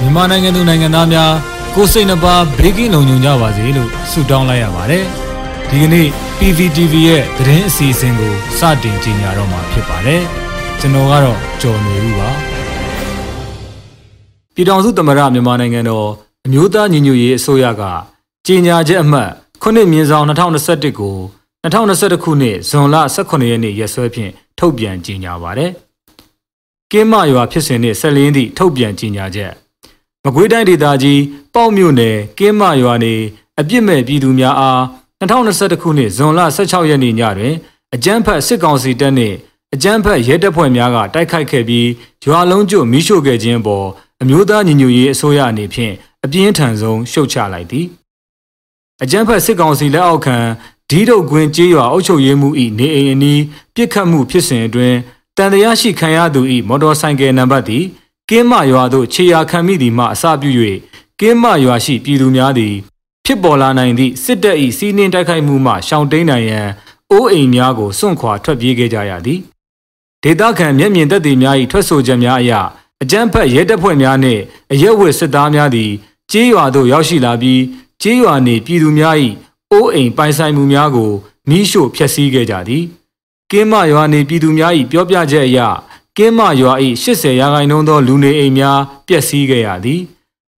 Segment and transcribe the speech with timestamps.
[0.00, 1.32] မြန်မာနိုင်ငံသူနိုင်ငံသားများ
[1.74, 5.04] ကိုယ်စိတ်နှပါဘေးကင်းလုံခြုံကြပါစေလို့ဆုတောင်းလိုက်ရပါတယ်။
[5.70, 10.22] ဒီကနေ့ PVTV ရဲ့သတင်းအစီအစဉ်ကိုစတင်ကြီးညာတော့မှာဖြစ်ပါတယ်။
[10.80, 12.28] ကျွန်တော်ကတော့ကျော်နေဦးပါ။
[14.54, 16.06] ပြည်ထောင်စုသမ္မတမြန်မာနိုင်ငံတော်
[16.46, 17.82] အမျိုးသားညီညွတ်ရေးအစိုးရက
[18.46, 19.30] ကြီးညာချက်အမှတ်
[19.62, 21.16] 9မြင်းဆောင်2021ကို
[21.64, 25.70] 2021ခုနှစ်ဇွန်လ18ရက်နေ့ရက်စွဲဖြင့်ထုတ်ပြန်ကြီးညာပါတယ်။
[26.92, 29.52] ကင်းမရွာဖြစ်စဉ်နှင့်ဆက်လင်းသည့်ထုတ်ပြန်ကြီးညာချက်
[30.24, 31.20] မကွေးတိုင်းဒေသကြီး
[31.54, 33.14] ပေါ့မြို့နယ်ကင်းမရွာနေ
[33.60, 34.80] အပြစ်မဲ့ပြည်သူများအား
[35.20, 37.54] 2021ခုနှစ်ဇွန်လ16ရက်နေ့ညတွင်
[37.94, 39.36] အကြမ်းဖက်စစ်ကောင်စီတပ်နှင့်
[39.74, 41.88] အကြမ်းဖက်ရဲတပ်ဖွဲ့များကတိုက်ခိုက်ခဲ့ပြီး
[42.24, 43.86] ရွာလုံးကျွတ်မိရှို့ခဲ့ခြင်းပေါ်
[44.22, 47.86] အမျိုးသားညီညွတ်ရေးအစိုးရအနေဖြင့်အပြင်းထန်ဆုံးရှုတ်ချလိုက်သည်
[49.02, 50.36] အကြမ်းဖက်စစ်ကောင်စီလက်အောက်ခံ
[50.90, 53.42] ဒီဒုတ်ကွင်းကျေးရွာအုပ်ချုပ်ရေးမှူး၏နေအိမ်အနီး
[53.74, 54.96] ပြစ်ခတ်မှုဖြစ်စဉ်အတွင်း
[55.36, 57.84] တန်တရားရှိခံရသူ၏မော်တော်ဆိုင်ကယ်နံပါတ်သည်
[58.30, 60.50] ကင်းမရွာသို့ခြေရာခံမိသည်မှအစပြု၍
[61.20, 62.74] ကင်းမရွာရှိပြည်သူများသည်
[63.24, 66.68] ဖြစ်ပေါ်လာနိုင်သည့်စစ်တပ်၏စီးနှင်းတိုက်ခိုက်မှုမှရှောင်တိန်နိုင်ရန်
[67.10, 69.40] အိုးအိမ်များကိုစွန့်ခွာထွက်ပြေးခဲ့ကြရသည်
[70.22, 72.52] ဒေသခံမျက်မြင်သက်သေများ၏ထွက်ဆိုချက်များအရ
[73.02, 75.90] အကြမ်းဖက်ရဲတပ်ဖွဲ့များနှင့်အရက်ဝတ်စစ်သားများသည်
[76.30, 77.60] ကျေးရွာသို့ရောက်ရှိလာပြီး
[78.02, 79.16] ကျေးရွာနေပြည်သူများ၏
[79.72, 81.12] အိုးအိမ်ပိုင်ဆိုင်မှုများကို
[81.48, 82.84] မိရှို့ဖျက်ဆီးခဲ့ကြသည်
[83.50, 85.58] ကင်းမရွာနေပြည်သူများ၏ပြောပြချက်အရ
[86.16, 86.72] ကင်းမရွာ၏
[87.04, 90.00] 80ရာခိုင်နှုန်းသောလူနေအိမ်များပျက်စီးခဲ့ရသည်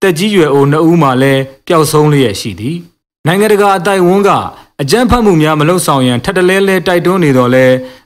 [0.01, 2.77] တက်ကြီးရွယ်အိုနှစ်ဦးမှလည်းပျောက်ဆုံးလျက်ရှိသည်
[3.27, 4.29] နိုင်ငံတကာအတိုင်ဝန်းက
[4.81, 7.65] အကြမ်းဖက်မှုများမလုံဆောင်ရန်ထပ်တလဲလဲတိုက်တွန်းနေတော်လဲ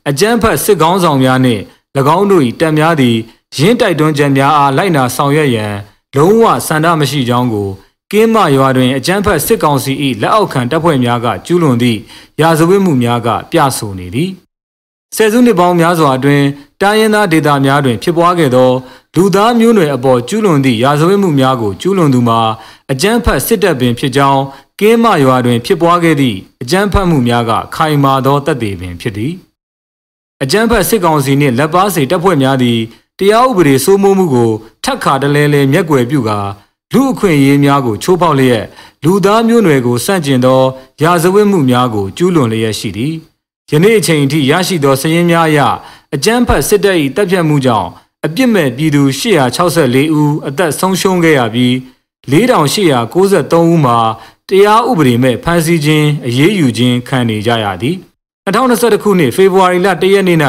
[0.10, 1.62] အကြမ်းဖက်စစ်ကောင်းဆောင်များနှင့်၎
[2.18, 3.16] င်းတို့၏တပ်များသည်
[3.58, 5.74] ရင်းတိုက်တွန်းချက်များအားလိုက်နာဆောင်ရွက်ရန်
[6.16, 7.70] လုံးဝဆန္ဒမရှိကြောင်းကို
[8.12, 12.00] ကင်းမရွာတွင်အကြမ်းဖက်စစ်ကောင်စီ၏လက်အောက်ခံတပ်ဖွဲ့များကကျူးလွန်သည့်
[12.42, 14.30] ရာဇဝတ်မှုများကပြဆိုနေသည်
[15.16, 16.46] ဆယ်စုနှစ်ပေါင်းများစွာအတွင်း
[16.82, 18.70] တိုင်းရင်းသားဒေသများတွင် ဖြစ်ပွားခဲ့သော
[19.16, 22.40] လူသားမျိုးနွယ်အပေါ်ကျူးလွန်သည့်ရာဇဝတ်မှုများကိုကျူးလွန်သူမှာ
[22.92, 24.42] အကြမ်းဖက်စစ်တပ်ပင်ဖြစ်ကြောင်း
[24.80, 29.34] ကင်းမရွာတွင် ဖြစ်ပွားခဲ့သည့်အကြမ်းဖက်မှုများကခိုင်မာသောတပ်တွေပင်ဖြစ်သည်
[30.44, 32.80] အကြမ်းဖက်စစ်ကောင်စီနှင့်လက်ပါစီတပ်ဖွဲ့များသည်
[33.20, 34.52] တရားဥပဒေစိုးမိုးမှုကို
[34.84, 36.40] ထက်ခါတလဲလဲမျက်ကွယ်ပြုကာ
[36.94, 38.64] လူအခွင့်အရေးများကိုချိုးဖောက်လျက်
[39.04, 40.62] လူသားမျိုးနွယ်ကိုစန့်ကျင်သော
[41.02, 43.14] ရာဇဝတ်မှုများကိုကျူးလွန်လျက်ရှိသည်
[43.72, 45.60] ယနေ့အချိန်အထိရရှိသောစည်ရင်းများအရ
[46.16, 47.90] အကြမ်းဖက်စစ်တပ်၏တပ်ဖြတ်မှုကြောင့်
[48.26, 51.74] အပြစ်မဲ့ပြည်သူ864ဦးအသက်ဆုံးရှုံးခဲ့ရပြီး
[52.32, 53.98] 4893ဦးမှာ
[54.50, 57.96] တရားဥပဒေမဲ့ဖမ်းဆီးခြင်းအရေးယူခြင်းခံနေကြရသည်
[58.46, 60.40] 2021ခုနှစ်ဖေဖော်ဝါရီလ1ရက်နေ့၌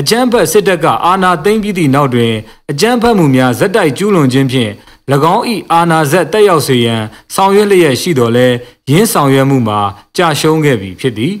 [0.00, 2.32] အကြမ်းဖက်စစ်တပ်ကအာဏာသိမ်းပြီးသည့်နောက်တွင်
[2.70, 4.72] အကြမ်းဖက်မှုများဇက်တိုက်ကျူးလွန်ခြင်းဖြင့်၎
[5.32, 7.02] င်း၏အာဏာဇက်တက်ရောက်စေရန်
[7.34, 8.46] ဆောင်ရွက်လျက်ရှိတော်လဲ
[8.90, 9.80] ရင်းဆောင်ရွက်မှုမှာ
[10.16, 11.34] ကြာရှုံးခဲ့ပြီဖြစ်သည်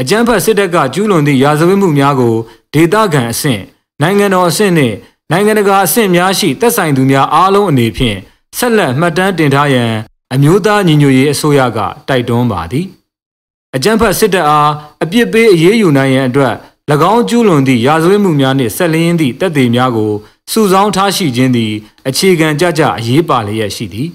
[0.00, 2.34] အကြမ်းဖက်စစ်တပ်ကကျူးလွန်သည့်ရာဇဝတ်မှုများကို
[2.74, 3.62] ဒေသခံအဆင့်
[4.02, 4.96] နိုင်ငံတော်အဆင့်နှင့်
[5.30, 8.18] နိုင်ငံတကာအဆင့်များရှိသက်ဆိုင်သူများအားလုံးအနေဖြင့်
[8.58, 9.92] ဆက်လက်မှတ်တမ်းတင်ထားရန်
[10.34, 12.86] အမျိုးသားညီညွတ်ရေးအစိုးရကတိုက်တွန်းပါသည်
[13.76, 14.70] အကြမ်းဖက်စစ်တပ်အား
[15.02, 16.54] အပြစ်ပေးအရေးယူနိုင်ရန်အတွက်၎
[17.12, 20.12] င်းကျူးလွန်သည့်ရာဇဝတ်မှုများနှင့်ဆက်လျင်းသည့်တပ်တွေများကို
[20.52, 21.72] စုဆောင်းထားရှိခြင်းသည်
[22.08, 24.08] အခြေခံကြကြအရေးပါလျက်ရှိသည်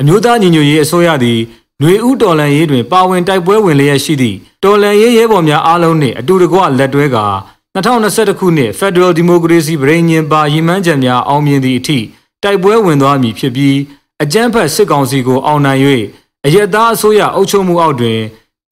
[0.00, 1.40] အမျိုးသားညီညွတ်ရေးအစိုးရသည်
[1.80, 7.26] ຫນွေဥတော်လန်ရေးတွင်ပါဝင်တိုက်ပွဲဝင်လျက်ရှိသည့်တော်လန်ရေးရဲဘော်များအားလုံးနှင့်အတူတကွလက်တွဲကာ
[7.74, 11.98] 2021ခုနှစ် Federal Democracy ပြည်ညင်ပါရည်မှန်းချက်များအောင်မြင်သည့်အထိ
[12.42, 13.76] တိုက်ပွဲဝင်သွားမည်ဖြစ်ပြီး
[14.22, 15.80] အကြမ်းဖက်စစ်ကောင်စီကိုအောင်နိုင်၍
[16.46, 18.20] အယက်သားအစိုးရအုပ်ချုပ်မှုအောက်တွင်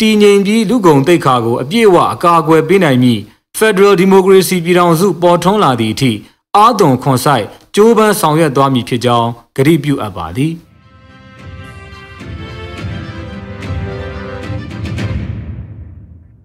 [0.00, 3.20] တည်ငြိမ်ပြီးလူကုန်တိတ်ခါကိုအပြည့်အဝအကာအကွယ်ပေးနိုင်မည်
[3.58, 6.12] Federal Democracy ပြည်ထောင်စုပေါ်ထွန်းလာသည့်အထိ
[6.56, 7.44] အာသွန်ခွန်ဆိုင်
[7.74, 10.52] ကြိုးပမ်းဆောင်ရွက်သွားမည်ဖြစ်ကြောင်းကတိပြုအပ်ပါသည်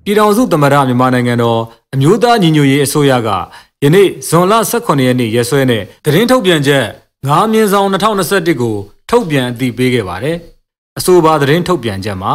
[0.03, 1.59] ပြည်ထောင်စုသမ္မတမြန်မာနိုင်ငံတော်
[1.94, 3.29] အမျိုးသားညီညွတ်ရေးအစိုးရက
[3.83, 6.85] ယနေ့ဇွန်လ18ရက်နေ့ရက်စွဲနဲ့သတင်းထုတ်ပြန်ချက်
[7.21, 8.75] 9မြင်းဆောင်2021ကို
[9.09, 10.38] ထုတ်ပြန်အသိပေးခဲ့ပါတယ်။
[10.97, 12.33] အဆိုပါသတင်းထုတ်ပြန်ချက်မှာ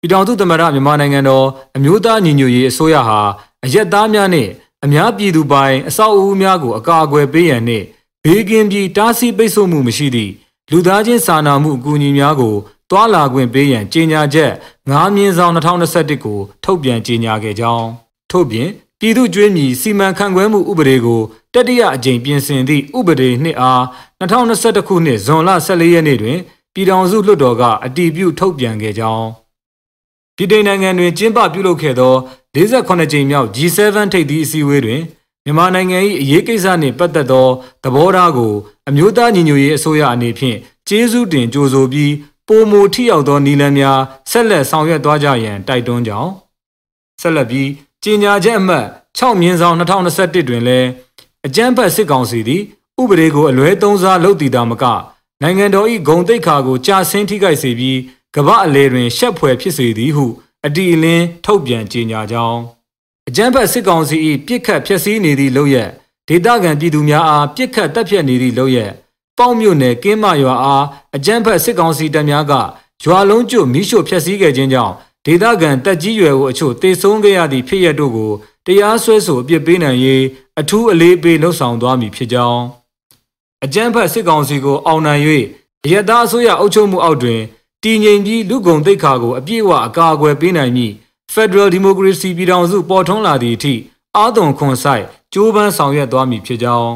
[0.00, 1.46] ပြည်ထောင်စုသမ္မတမြန်မာနိုင်ငံတော်
[1.76, 3.20] အမျိုးသားညီညွတ်ရေးအစိုးရဟာ
[3.64, 4.48] အရက်သားများနဲ့
[4.84, 7.86] အများပြည်သူပိုင်အဆောက်အဦများကိုအကာအကွယ်ပေးရန်နှင့်
[8.24, 10.32] ဘေးကင်းပြီးတားဆီးပိတ်ဆို့မှုမရှိသည့်
[10.70, 12.54] လူသားချင်းစာနာမှုအကူအညီများကို
[12.90, 14.52] တွာလာခွင့်ပေးရန်ကြေညာချက်
[14.88, 17.88] 9မြင်းဆောင်2021ကိုထုတ်ပြန်ကြေညာခဲ့ကြောင်း
[18.30, 18.68] ထို့ပြင်
[19.00, 21.20] ပြည်သူ့ကျွေးမြီစီမံခန့်ခွဲမှုဥပဒေကို
[21.54, 23.82] တတိယအကြိမ်ပြင်ဆင်သည့်ဥပဒေနှစ်အား
[24.20, 26.38] 2021ခုနှစ်ဇွန်လ14ရက်နေ့တွင်
[26.74, 29.26] ပြည်ထောင်စုလွှတ်တော်ကအတည်ပြုထုတ်ပြန်ခဲ့ကြောင်း
[30.42, 32.14] ပြည်ထိုင်နိုင်ငံတွင်ကျင်းပပြုလုပ်ခဲ့သော
[32.54, 33.78] 48ကြိမ်မြောက် G7
[34.12, 35.00] ထိပ်သီးအစည်းအဝေးတွင်
[35.44, 37.46] မြန်မာနိုင်ငံ၏အရေးကိစ္စနှင့်ပတ်သက်သော
[37.84, 38.52] သဘောထားကို
[38.88, 40.58] အမျိုးသားညီညွတ်ရေးအစိုးရအနေဖြင့်
[40.88, 42.12] ကျေးဇူးတင်ကြိုဆိုပြီး
[42.48, 44.00] ပုံမူထိရောက်သောနည်းလမ်းများ
[44.30, 46.30] ဆက်လက်ဆောင်ရွက်သွားကြရန်တိုက်တွန်းကြောင်း
[47.20, 47.68] ဆက်လက်ပြီး
[48.04, 48.84] ကြေညာချက်အမှတ်
[49.18, 50.88] 6မြင်းဆောင်2021တွင်လည်း
[51.46, 52.62] အကြမ်းဖက်စစ်ကောင်စီသည်
[53.00, 54.84] ဥပဒေကိုအလွဲသုံးစားလုပ်တည်တာမက
[55.42, 57.98] နိုင်ငံတော်၏ဂုံတိတ်ခါကိုကြာဆင်းထိခိုက်စေပြီး
[58.36, 60.26] ကမ္ဘာအလဲတွင်ရှက်ဖွယ်ဖြစ်စေသည်ဟု
[60.66, 62.60] အတီအလင်းထုတ်ပြန်ကြေညာကြောင်း
[63.28, 65.90] အကြမ်းဖက်စစ်ကောင်စီ၏ပြစ်ခတ်ဖျက်ဆီးနေသည့်လုပ်ရက်
[66.28, 68.92] ဒေသခံပြည်သူများအားပြစ်ခတ်တပ်ဖြတ်နေသည့်လုပ်ရက်
[69.38, 70.84] ပေါက်မြို့နယ်ကင်းမရွာအား
[71.16, 72.52] အကြမ်းဖက်စစ်ကောင်စီတပ်များက
[73.04, 74.94] ရွာလုံးကျွတ်မိရှို့ဖျက်ဆီးခဲ့ခြင်းကြောင့်
[75.26, 78.32] ဒေသခံတက်ကြီးရွယ်ကိုအချို့တေဆုံးခဲ့ရသည့်ဖြစ်ရပ်တို့ကို
[78.66, 80.22] တရားစွဲဆိုအပြစ်ပေးနိုင်ရေး
[80.60, 82.62] အထူးအလေးပေးလှုံ့ဆော်သွားမည်ဖြစ်ကြောင်း
[83.64, 85.22] အကြမ်းဖက်စစ်ကောင်စီကိုအောင်နိုင်၍
[85.84, 87.40] အယက်သားအစိုးရအုပ်ချုပ်မှုအောက်တွင်
[87.84, 90.92] တည်ငြိမ်ပြီးလူကုန်သိက္ခာကိုအပြည့်အဝအကာအကွယ်ပေးနိုင်မည်
[91.34, 93.74] Federal Democracy ပြည်ထောင်စုပေါ်ထွန်းလာသည့်အထိ
[94.16, 96.92] အာသွန်ခွန်ဆိုင်ကြိုးပမ်းဆောင်ရွက်သွားမည်ဖြစ်ကြောင်း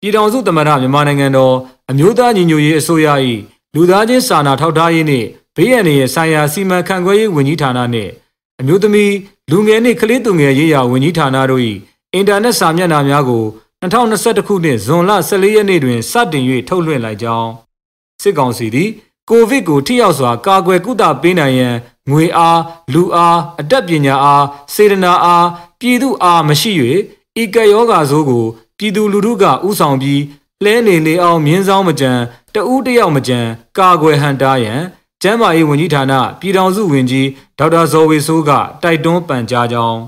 [0.00, 1.54] ပြည်ထောင်စုသမ္မတမြန်မာနိုင်ငံတော်
[1.90, 3.08] အမျိုးသားညီညွတ်ရေးအစိုးရ၏
[3.74, 5.26] လူသားချင်းစာနာထောက်ထားရေးနှင့်
[5.56, 8.10] ဘေးရန်ရဲ့ဆိုင်ရာစီမံခန့်ခွဲရေးဝန်ကြီးဌာနနှင့်
[8.60, 9.12] အမျိုးသမီး
[9.50, 11.62] လူငယ်နှင့်ကလေးသူငယ်ရေးရာဝန်ကြီးဌာနတို့၏
[12.14, 13.44] အင်တာနက်စာမျက်နှာများကို
[13.82, 17.50] 2021ခုနှစ်ဇွန်လ14ရက်နေ့တွင်စတင်၍ထုတ်လွှင့်လိုက်ကြောင်း
[18.22, 18.90] စစ်ကောင်စီသည်
[19.30, 21.74] ကိုဗစ်ကိုထိရောက်စွာကာကွယ်ကုသပေးနိုင်ရန်
[22.10, 22.60] ငွေအား
[22.94, 24.44] လူအားအတတ်ပညာအား
[24.74, 25.46] စေတနာအား
[25.80, 26.72] ပြည်သူအားမရှိ၍
[27.42, 28.44] ဤကယောဂါဆိုးကို
[28.78, 30.22] ပြည်သူလူထုကဥဆောင်ပြီး
[30.64, 32.10] လဲနေနေအောင်မြင်းဆောင်မကြံ
[32.54, 33.38] တဦးတယောက်မကြံ
[33.78, 34.80] ကာကွယ်ဟန်တားရန်
[35.22, 37.28] ကျမ်းမာရေးဝန်ကြီးဌာနပြည်ထောင်စုဝန်ကြီး
[37.58, 38.50] ဒေါက်တာဇော်ဝေဆိုးက
[38.82, 39.98] တိုက်တွန်းပန်ကြားကြောင်း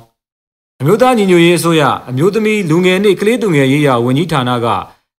[0.81, 4.67] အမျိုးသားညီညွတ်ရေးအစိုးရအမျိုးသမီးလူငယ်နှင့်ကလေးသူငယ်ရေးရာဝန်ကြီးဌာနက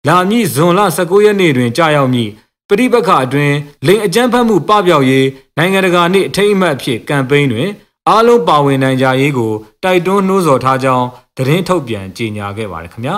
[0.06, 2.31] လာမည့်ဇွန်လ19ရက်နေ့တွင်ကြာရောက်မည့်
[2.68, 5.26] ပဋိပက္ခအတွင်းလိင်အကြမ်းဖက်မှုပပျောက်ရေး
[5.58, 7.68] နိုင်ငံတကာနှင့်အထိတ်အမှတ်အဖြစ်ကမ်ပိန်းတွင်
[8.08, 9.52] အားလုံးပါဝင်နိုင်ကြရေးကို
[9.82, 13.16] တိုက်တွန်းနှိုးဆော်ထားကြောင်းသတင်းထုတ်ပြန်ကြေညာခဲ့ပါတယ်ခင်ဗျာ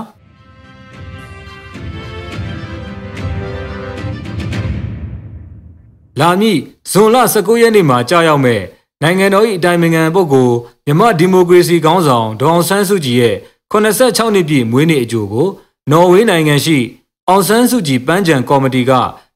[6.21, 6.61] လာမည့်
[6.93, 8.63] ဇွန်လ19ရက်နေ့မှာကြာရောက်မဲ့
[9.03, 10.55] နိုင်ငံတော်၏အတိုင်ပင်ခံပုဂ္ဂိုလ်
[10.87, 13.37] မြမဒီမိုကရေစီခေါင်းဆောင်ဒေါအောင်ဆန်းစုကြည်ရဲ့
[13.73, 15.49] 86နှစ်ပြည့်မွေးနေ့အကြိုကို
[15.91, 16.79] နော်ဝေးနိုင်ငံရှိ
[17.29, 18.93] အောင်ဆန်းစုကြည်ပန်းချံကော်မတီက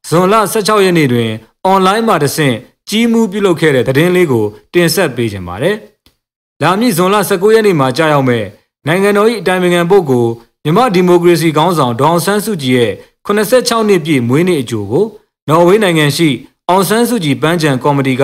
[0.08, 1.31] ဇွန်လ16ရက်နေ့တွင်
[1.64, 2.56] အွန်လိုင်းမှာတဆင့်
[2.88, 4.44] ကြီးမှုပြုလုပ်ခဲ့တဲ့သတင်းလေးကို
[4.75, 5.76] တင်ဆက်ပေးခြင်းပါတယ်။
[6.62, 8.44] လာမည့်ဇွန်လ19ရက်နေ့မှာကြာရောက်မဲ့
[8.87, 10.31] နိုင်ငံတော်၏အတိုင်ပင်ခံပုဂ္ဂိုလ်
[10.64, 12.93] မြမဒီမိုကရေစီခေါင်းဆောင်ဒေါအောင်ဆန်းစုကြည်ရဲ့
[13.26, 15.04] 86နှစ်ပြည့်မွေးနေ့အကြိုကို
[15.49, 16.28] နော်ဝေးနိုင်ငံရှိ
[16.69, 18.22] အောင်ဆန်းစုကြည်ပန်းချံကော်မတီက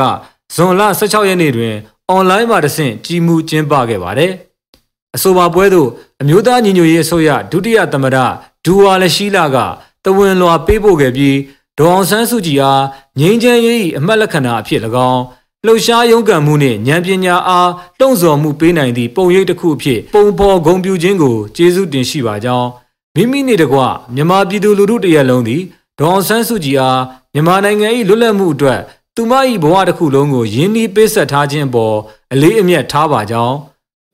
[0.55, 1.75] ဇွန်လ16ရက်နေ့တွင်
[2.09, 4.33] အွန်လိုင်းမှာတဆင့်ကြီးမှုကျင်းပခဲ့ပါတယ်။
[5.17, 5.89] အဆိုပါပွဲသို့
[6.23, 8.17] အမျိုးသားညီညွတ်ရေးအစိုးရဒုတိယသမ္မတ
[8.65, 9.57] ဒူဝါလရှိလာက
[10.05, 11.37] တဝန်လွာပေးပို့ခဲ့ပြီး
[11.79, 12.85] ဒေါအောင်ဆန်းစုကြည်အား
[13.21, 14.81] ငြိမ်းချမ်းရေး၏အမှတ်လက္ခဏာအဖြစ်၎
[15.13, 15.23] င်း
[15.67, 17.71] လှုပ်ရှားရုန်းကန်မှုနှင့်ဉာဏ်ပညာအား
[18.01, 22.69] တုံ့ဆော်မှုပေးနိုင်သည့်ပုံရိပ်တစ်ခုအဖြစ်ပုံဖော်ဂုဏ်ပြုခြင်းကိုကျေးဇူးတင်ရှိပါကြောင်း
[23.15, 23.79] မိမိနှင့်တကွ
[24.15, 25.63] မြန်မာပြည်သူလူထုတရက်လုံးသည်
[25.99, 27.01] ဒေါအောင်ဆန်းစုကြည်အား
[27.33, 28.81] မြန်မာနိုင်ငံ၏လွတ်လပ်မှုအတွက်
[29.15, 29.33] သူမ၏
[29.63, 31.97] ဘဝတစ်ခုလုံးကိုယင်းနှီးပေးဆက်ထားခြင်းပေါ်
[32.33, 33.57] အလေးအမြတ်ထားပါကြောင်း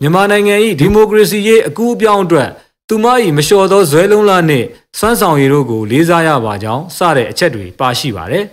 [0.01, 2.49] မြန်မာနိုင်ငံ၏ဒီမိုကရေစီရေးအကူအပြောင်းအတွက်
[2.89, 4.67] သူမ၏မလျှော်သောဇွဲလုံးလာနှင့်
[4.99, 8.45] စွမ်းဆောင်ရည်တို့ကိုလေးစားရပါကြောင်းစတဲ့အချက်တွေပါရှိပါတယ်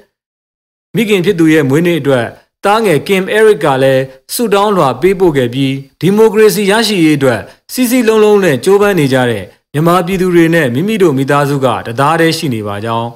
[0.96, 2.26] ။မိခင်ဖြစ်သူရဲ့မွေးနေ့အတွက်
[2.66, 7.42] တားငယ်ကင်အဲရစ်ကလည်းဆုတောင်းလွှာပေးပို့ခဲ့ပြီးဒီမိုကရေစီရရှိရေးအတွက်
[7.74, 9.44] စီစီလုံးလုံးနဲ့ကြိုးပမ်းနေကြတဲ့
[9.74, 13.10] မြန်မာပြည်သူတွေနဲ့မိမိတို့မိသားစုကတသားတည်းရှိနေပါကြောင်း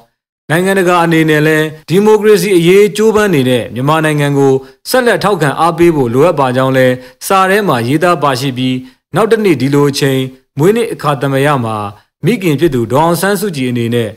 [0.50, 4.54] နိုင်ငံတကာအနေနဲ့လည်းဒီမိုကရေစီအရေးကြိုးပမ်းနေတဲ့မြန်မာနိုင်ငံကို
[4.90, 6.88] ဆက်လက်ထောက်ခံအားပေးဖို့လိုအပ်ပါကြောင်းလဲ
[7.28, 8.76] စာထဲမှာရေးသားပါရှိပြီး
[9.16, 10.20] နောက်တစ်နေ့ဒီလိုအချိန်
[10.60, 11.76] မွေးနေ့အခါသမယမှာ
[12.26, 14.10] မိခင်ဖြစ်သူဒေါအောင်ဆန်းစုကြည်အနေနဲ့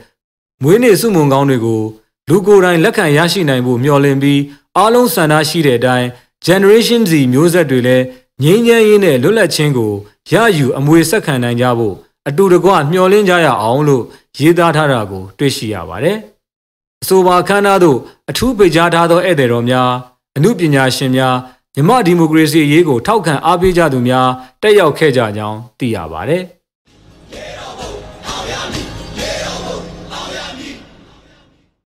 [0.63, 1.83] မွေးနေ့စုမုံကောင်းတွေကို
[2.29, 4.41] လူကိုယ်တိုင်လက်ခံရရှိနိုင်ဖို့မျှော်လင့်ပြီး
[4.77, 6.09] အားလုံးဆန္ဒရှိတဲ့အတိုင်း
[6.47, 8.05] generation Z မျိုးဆက်တွေလည်း
[8.43, 9.93] ငြိမ်းချမ်းရေးနဲ့လွတ်လပ်ခြင်းကို
[10.33, 11.95] ရယူအမွေဆက်ခံနိုင်ကြဖို့
[12.29, 14.05] အတူတကွမျှော်လင့်ကြရအောင်လို့
[14.39, 16.19] ရေးသားထားတာကို တွေ့ရှိရပါတယ်။
[17.03, 17.99] အဆိုပါခမ်းနားသို့
[18.31, 19.91] အထူးပိတ်ကြားထားသောဧည့်သည်တော်များ
[20.37, 21.37] အမှုပညာရှင်များ
[21.77, 24.29] မြမဒီမိုကရေစီအရေးကိုထောက်ခံအားပေးကြသူများ
[24.63, 26.43] တက်ရောက်ခဲ့ကြကြောင်းသိရပါတယ်။